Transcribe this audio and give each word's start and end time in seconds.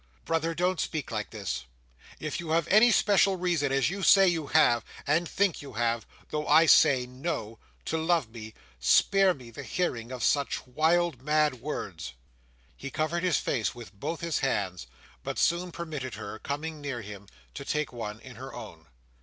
"Brother, 0.25 0.55
don't 0.55 0.79
speak 0.79 1.11
like 1.11 1.29
this. 1.29 1.65
If 2.19 2.39
you 2.39 2.49
have 2.49 2.67
any 2.69 2.91
special 2.91 3.35
reason, 3.35 3.71
as 3.71 3.91
you 3.91 4.01
say 4.01 4.27
you 4.27 4.47
have, 4.47 4.83
and 5.05 5.29
think 5.29 5.61
you 5.61 5.73
have—though 5.73 6.47
I 6.47 6.65
say, 6.65 7.05
No!—to 7.05 7.97
love 7.99 8.31
me, 8.31 8.55
spare 8.79 9.35
me 9.35 9.51
the 9.51 9.61
hearing 9.61 10.11
of 10.11 10.23
such 10.23 10.65
wild 10.65 11.21
mad 11.21 11.61
words!" 11.61 12.13
He 12.75 12.89
covered 12.89 13.21
his 13.21 13.37
face 13.37 13.75
with 13.75 13.93
both 13.93 14.21
his 14.21 14.39
hands; 14.39 14.87
but 15.23 15.37
soon 15.37 15.71
permitted 15.71 16.15
her, 16.15 16.39
coming 16.39 16.81
near 16.81 17.03
him, 17.03 17.27
to 17.53 17.63
take 17.63 17.93
one 17.93 18.19
in 18.21 18.37
her 18.37 18.55
own. 18.55 18.87